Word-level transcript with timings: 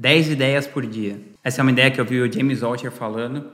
10 0.00 0.30
ideias 0.30 0.66
por 0.66 0.86
dia. 0.86 1.20
Essa 1.44 1.60
é 1.60 1.62
uma 1.62 1.70
ideia 1.70 1.90
que 1.90 2.00
eu 2.00 2.06
vi 2.06 2.22
o 2.22 2.32
James 2.32 2.62
Altucher 2.62 2.90
falando, 2.90 3.50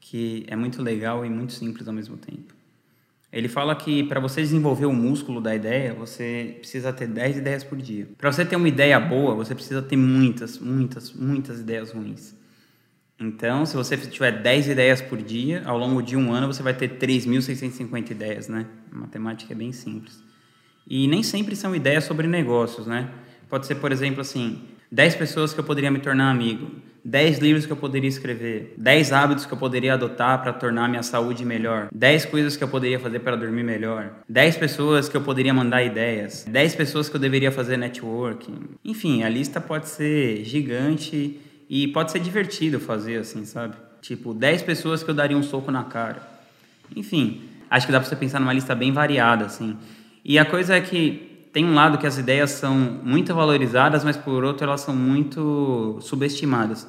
que 0.00 0.44
é 0.48 0.56
muito 0.56 0.82
legal 0.82 1.24
e 1.24 1.30
muito 1.30 1.52
simples 1.52 1.86
ao 1.86 1.94
mesmo 1.94 2.16
tempo. 2.16 2.52
Ele 3.32 3.46
fala 3.46 3.76
que 3.76 4.02
para 4.02 4.18
você 4.18 4.40
desenvolver 4.40 4.86
o 4.86 4.92
músculo 4.92 5.40
da 5.40 5.54
ideia, 5.54 5.94
você 5.94 6.56
precisa 6.58 6.92
ter 6.92 7.06
10 7.06 7.36
ideias 7.36 7.62
por 7.62 7.78
dia. 7.78 8.08
Para 8.18 8.32
você 8.32 8.44
ter 8.44 8.56
uma 8.56 8.66
ideia 8.66 8.98
boa, 8.98 9.36
você 9.36 9.54
precisa 9.54 9.80
ter 9.82 9.96
muitas, 9.96 10.58
muitas, 10.58 11.12
muitas 11.12 11.60
ideias 11.60 11.92
ruins. 11.92 12.34
Então, 13.20 13.64
se 13.64 13.76
você 13.76 13.96
tiver 13.96 14.42
10 14.42 14.70
ideias 14.70 15.00
por 15.00 15.22
dia, 15.22 15.62
ao 15.64 15.78
longo 15.78 16.02
de 16.02 16.16
um 16.16 16.32
ano 16.32 16.48
você 16.48 16.62
vai 16.62 16.74
ter 16.74 16.98
3.650 16.98 18.10
ideias, 18.10 18.48
né? 18.48 18.66
A 18.90 18.96
matemática 18.96 19.52
é 19.52 19.56
bem 19.56 19.70
simples. 19.70 20.20
E 20.88 21.06
nem 21.06 21.22
sempre 21.22 21.54
são 21.54 21.72
ideias 21.72 22.02
sobre 22.02 22.26
negócios, 22.26 22.84
né? 22.84 23.12
Pode 23.48 23.68
ser, 23.68 23.76
por 23.76 23.92
exemplo, 23.92 24.20
assim, 24.20 24.60
10 24.94 25.16
pessoas 25.16 25.52
que 25.52 25.58
eu 25.58 25.64
poderia 25.64 25.90
me 25.90 25.98
tornar 25.98 26.30
amigo, 26.30 26.70
10 27.04 27.40
livros 27.40 27.66
que 27.66 27.72
eu 27.72 27.76
poderia 27.76 28.08
escrever, 28.08 28.74
10 28.78 29.12
hábitos 29.12 29.44
que 29.44 29.52
eu 29.52 29.58
poderia 29.58 29.94
adotar 29.94 30.40
para 30.40 30.52
tornar 30.52 30.88
minha 30.88 31.02
saúde 31.02 31.44
melhor, 31.44 31.88
10 31.92 32.26
coisas 32.26 32.56
que 32.56 32.62
eu 32.62 32.68
poderia 32.68 33.00
fazer 33.00 33.18
para 33.18 33.34
dormir 33.34 33.64
melhor, 33.64 34.12
10 34.28 34.56
pessoas 34.56 35.08
que 35.08 35.16
eu 35.16 35.20
poderia 35.20 35.52
mandar 35.52 35.82
ideias, 35.82 36.46
10 36.48 36.76
pessoas 36.76 37.08
que 37.08 37.16
eu 37.16 37.20
deveria 37.20 37.50
fazer 37.50 37.76
networking. 37.76 38.56
Enfim, 38.84 39.24
a 39.24 39.28
lista 39.28 39.60
pode 39.60 39.88
ser 39.88 40.44
gigante 40.44 41.40
e 41.68 41.88
pode 41.88 42.12
ser 42.12 42.20
divertido 42.20 42.78
fazer 42.78 43.16
assim, 43.16 43.44
sabe? 43.44 43.74
Tipo, 44.00 44.32
10 44.32 44.62
pessoas 44.62 45.02
que 45.02 45.10
eu 45.10 45.14
daria 45.14 45.36
um 45.36 45.42
soco 45.42 45.72
na 45.72 45.82
cara. 45.82 46.22
Enfim, 46.94 47.42
acho 47.68 47.84
que 47.84 47.92
dá 47.92 47.98
para 47.98 48.08
você 48.08 48.14
pensar 48.14 48.38
numa 48.38 48.52
lista 48.52 48.76
bem 48.76 48.92
variada 48.92 49.46
assim. 49.46 49.76
E 50.24 50.38
a 50.38 50.44
coisa 50.44 50.76
é 50.76 50.80
que 50.80 51.33
tem 51.54 51.64
um 51.64 51.72
lado 51.72 51.98
que 51.98 52.06
as 52.06 52.18
ideias 52.18 52.50
são 52.50 52.74
muito 52.74 53.32
valorizadas, 53.32 54.02
mas 54.02 54.16
por 54.16 54.42
outro 54.42 54.66
elas 54.66 54.80
são 54.80 54.94
muito 54.94 55.98
subestimadas. 56.00 56.84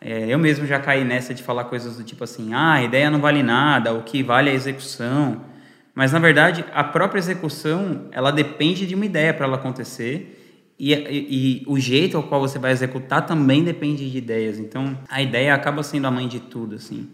É, 0.00 0.32
eu 0.32 0.38
mesmo 0.38 0.64
já 0.66 0.80
caí 0.80 1.04
nessa 1.04 1.34
de 1.34 1.42
falar 1.42 1.64
coisas 1.64 1.98
do 1.98 2.02
tipo 2.02 2.24
assim, 2.24 2.54
ah, 2.54 2.72
a 2.72 2.82
ideia 2.82 3.10
não 3.10 3.20
vale 3.20 3.42
nada, 3.42 3.92
o 3.92 4.02
que 4.02 4.22
vale 4.22 4.48
é 4.48 4.52
a 4.52 4.56
execução. 4.56 5.42
Mas 5.94 6.12
na 6.12 6.18
verdade, 6.18 6.64
a 6.72 6.82
própria 6.82 7.18
execução, 7.18 8.08
ela 8.10 8.30
depende 8.30 8.86
de 8.86 8.94
uma 8.94 9.04
ideia 9.04 9.34
para 9.34 9.44
ela 9.44 9.56
acontecer. 9.56 10.72
E, 10.78 10.94
e, 10.94 11.60
e, 11.60 11.64
o 11.66 11.78
jeito 11.78 12.16
ao 12.16 12.22
qual 12.22 12.40
você 12.40 12.58
vai 12.58 12.72
executar 12.72 13.26
também 13.26 13.62
depende 13.62 14.10
de 14.10 14.16
ideias. 14.16 14.58
Então, 14.58 14.98
a 15.10 15.20
ideia 15.20 15.54
acaba 15.54 15.82
sendo 15.82 16.06
a 16.06 16.10
mãe 16.10 16.26
de 16.26 16.40
tudo, 16.40 16.76
assim, 16.76 17.10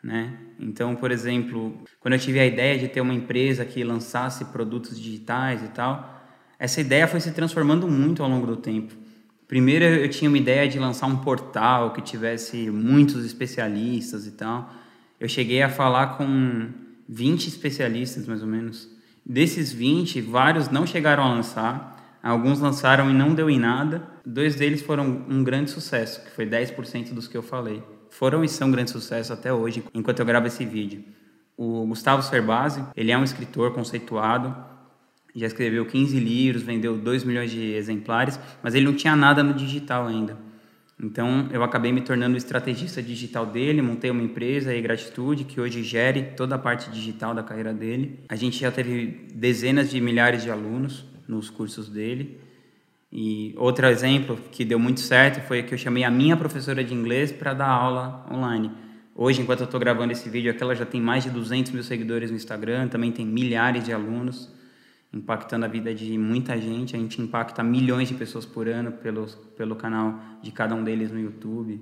né? 0.00 0.32
Então, 0.60 0.94
por 0.94 1.10
exemplo, 1.10 1.76
quando 1.98 2.14
eu 2.14 2.20
tive 2.20 2.38
a 2.38 2.46
ideia 2.46 2.78
de 2.78 2.86
ter 2.86 3.00
uma 3.00 3.14
empresa 3.14 3.64
que 3.64 3.82
lançasse 3.82 4.44
produtos 4.46 5.00
digitais 5.00 5.62
e 5.64 5.68
tal, 5.68 6.15
essa 6.58 6.80
ideia 6.80 7.06
foi 7.06 7.20
se 7.20 7.32
transformando 7.32 7.86
muito 7.88 8.22
ao 8.22 8.28
longo 8.28 8.46
do 8.46 8.56
tempo. 8.56 8.94
Primeiro 9.46 9.84
eu 9.84 10.08
tinha 10.08 10.28
uma 10.28 10.38
ideia 10.38 10.68
de 10.68 10.78
lançar 10.78 11.06
um 11.06 11.18
portal 11.18 11.92
que 11.92 12.00
tivesse 12.00 12.70
muitos 12.70 13.24
especialistas 13.24 14.26
e 14.26 14.32
tal. 14.32 14.72
Eu 15.20 15.28
cheguei 15.28 15.62
a 15.62 15.68
falar 15.68 16.18
com 16.18 16.68
20 17.08 17.46
especialistas, 17.46 18.26
mais 18.26 18.42
ou 18.42 18.48
menos. 18.48 18.88
Desses 19.24 19.72
20, 19.72 20.20
vários 20.20 20.68
não 20.68 20.86
chegaram 20.86 21.24
a 21.24 21.28
lançar, 21.28 22.18
alguns 22.22 22.60
lançaram 22.60 23.10
e 23.10 23.14
não 23.14 23.34
deu 23.34 23.48
em 23.48 23.58
nada. 23.58 24.02
Dois 24.24 24.56
deles 24.56 24.82
foram 24.82 25.24
um 25.28 25.44
grande 25.44 25.70
sucesso, 25.70 26.24
que 26.24 26.30
foi 26.30 26.46
10% 26.46 27.12
dos 27.12 27.28
que 27.28 27.36
eu 27.36 27.42
falei. 27.42 27.82
Foram 28.10 28.44
e 28.44 28.48
são 28.48 28.70
grande 28.70 28.90
sucesso 28.90 29.32
até 29.32 29.52
hoje, 29.52 29.84
enquanto 29.94 30.20
eu 30.20 30.26
gravo 30.26 30.46
esse 30.46 30.64
vídeo. 30.64 31.04
O 31.56 31.86
Gustavo 31.86 32.22
Cerbasi, 32.22 32.84
ele 32.96 33.10
é 33.12 33.18
um 33.18 33.24
escritor 33.24 33.72
conceituado, 33.72 34.54
já 35.36 35.46
escreveu 35.46 35.84
15 35.84 36.18
livros, 36.18 36.62
vendeu 36.62 36.96
2 36.96 37.24
milhões 37.24 37.50
de 37.50 37.72
exemplares, 37.74 38.40
mas 38.62 38.74
ele 38.74 38.86
não 38.86 38.94
tinha 38.94 39.14
nada 39.14 39.42
no 39.42 39.52
digital 39.52 40.06
ainda. 40.06 40.36
Então, 40.98 41.50
eu 41.52 41.62
acabei 41.62 41.92
me 41.92 42.00
tornando 42.00 42.38
estrategista 42.38 43.02
digital 43.02 43.44
dele, 43.44 43.82
montei 43.82 44.10
uma 44.10 44.22
empresa, 44.22 44.72
a 44.72 44.80
Gratitude, 44.80 45.44
que 45.44 45.60
hoje 45.60 45.82
gere 45.82 46.22
toda 46.34 46.54
a 46.54 46.58
parte 46.58 46.90
digital 46.90 47.34
da 47.34 47.42
carreira 47.42 47.74
dele. 47.74 48.20
A 48.30 48.34
gente 48.34 48.58
já 48.58 48.72
teve 48.72 49.26
dezenas 49.34 49.90
de 49.90 50.00
milhares 50.00 50.42
de 50.42 50.50
alunos 50.50 51.04
nos 51.28 51.50
cursos 51.50 51.90
dele. 51.90 52.40
E 53.12 53.54
outro 53.58 53.86
exemplo 53.86 54.38
que 54.50 54.64
deu 54.64 54.78
muito 54.78 55.00
certo 55.00 55.46
foi 55.46 55.62
que 55.62 55.74
eu 55.74 55.78
chamei 55.78 56.02
a 56.02 56.10
minha 56.10 56.36
professora 56.36 56.82
de 56.82 56.94
inglês 56.94 57.30
para 57.30 57.52
dar 57.52 57.68
aula 57.68 58.26
online. 58.32 58.72
Hoje, 59.14 59.42
enquanto 59.42 59.60
eu 59.60 59.64
estou 59.64 59.78
gravando 59.78 60.12
esse 60.12 60.30
vídeo 60.30 60.50
aqui, 60.50 60.62
ela 60.62 60.74
já 60.74 60.86
tem 60.86 61.00
mais 61.00 61.24
de 61.24 61.30
200 61.30 61.72
mil 61.72 61.82
seguidores 61.82 62.30
no 62.30 62.36
Instagram, 62.36 62.88
também 62.88 63.12
tem 63.12 63.26
milhares 63.26 63.84
de 63.84 63.92
alunos 63.92 64.50
impactando 65.16 65.64
a 65.64 65.68
vida 65.68 65.94
de 65.94 66.16
muita 66.18 66.60
gente. 66.60 66.94
A 66.94 66.98
gente 66.98 67.20
impacta 67.20 67.62
milhões 67.62 68.08
de 68.08 68.14
pessoas 68.14 68.44
por 68.44 68.68
ano 68.68 68.92
pelo, 68.92 69.26
pelo 69.56 69.74
canal 69.74 70.20
de 70.42 70.52
cada 70.52 70.74
um 70.74 70.84
deles 70.84 71.10
no 71.10 71.18
YouTube. 71.18 71.80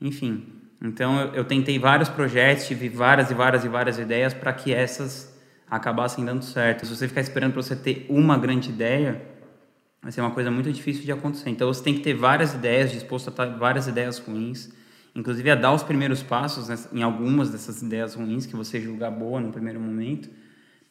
Enfim, 0.00 0.44
então 0.82 1.20
eu, 1.20 1.34
eu 1.34 1.44
tentei 1.44 1.78
vários 1.78 2.08
projetos, 2.08 2.66
tive 2.66 2.88
várias 2.88 3.30
e 3.30 3.34
várias 3.34 3.64
e 3.64 3.68
várias 3.68 3.98
ideias 3.98 4.32
para 4.32 4.52
que 4.52 4.72
essas 4.72 5.38
acabassem 5.70 6.24
dando 6.24 6.42
certo. 6.44 6.86
Se 6.86 6.96
você 6.96 7.06
ficar 7.06 7.20
esperando 7.20 7.52
para 7.52 7.62
você 7.62 7.76
ter 7.76 8.06
uma 8.08 8.36
grande 8.36 8.70
ideia, 8.70 9.22
vai 10.02 10.10
ser 10.10 10.20
uma 10.20 10.30
coisa 10.30 10.50
muito 10.50 10.72
difícil 10.72 11.04
de 11.04 11.12
acontecer. 11.12 11.50
Então 11.50 11.72
você 11.72 11.82
tem 11.82 11.94
que 11.94 12.00
ter 12.00 12.14
várias 12.14 12.54
ideias, 12.54 12.90
disposto 12.90 13.32
a 13.36 13.46
várias 13.46 13.86
ideias 13.86 14.18
ruins, 14.18 14.70
inclusive 15.14 15.50
a 15.50 15.54
dar 15.54 15.72
os 15.72 15.82
primeiros 15.82 16.22
passos 16.22 16.68
né, 16.68 16.76
em 16.92 17.02
algumas 17.02 17.50
dessas 17.50 17.82
ideias 17.82 18.14
ruins 18.14 18.46
que 18.46 18.56
você 18.56 18.80
julgar 18.80 19.10
boa 19.10 19.40
no 19.40 19.52
primeiro 19.52 19.78
momento 19.78 20.28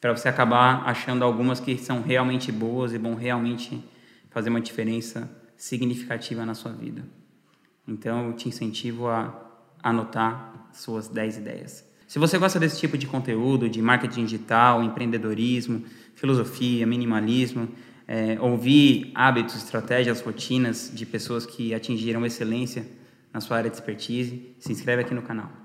para 0.01 0.17
você 0.17 0.27
acabar 0.27 0.81
achando 0.87 1.23
algumas 1.23 1.59
que 1.59 1.77
são 1.77 2.01
realmente 2.01 2.51
boas 2.51 2.91
e 2.91 2.97
vão 2.97 3.13
realmente 3.13 3.81
fazer 4.31 4.49
uma 4.49 4.59
diferença 4.59 5.29
significativa 5.55 6.43
na 6.43 6.55
sua 6.55 6.71
vida. 6.71 7.03
Então, 7.87 8.27
eu 8.27 8.33
te 8.33 8.49
incentivo 8.49 9.07
a 9.07 9.31
anotar 9.83 10.69
suas 10.73 11.07
10 11.07 11.37
ideias. 11.37 11.87
Se 12.07 12.17
você 12.17 12.37
gosta 12.39 12.59
desse 12.59 12.79
tipo 12.79 12.97
de 12.97 13.05
conteúdo, 13.05 13.69
de 13.69 13.81
marketing 13.81 14.25
digital, 14.25 14.83
empreendedorismo, 14.83 15.83
filosofia, 16.15 16.85
minimalismo, 16.85 17.69
é, 18.07 18.37
ouvir 18.41 19.11
hábitos, 19.13 19.55
estratégias, 19.55 20.19
rotinas 20.19 20.91
de 20.93 21.05
pessoas 21.05 21.45
que 21.45 21.73
atingiram 21.73 22.25
excelência 22.25 22.85
na 23.31 23.39
sua 23.39 23.57
área 23.57 23.69
de 23.69 23.75
expertise, 23.77 24.55
se 24.59 24.71
inscreve 24.71 25.03
aqui 25.03 25.13
no 25.13 25.21
canal. 25.21 25.60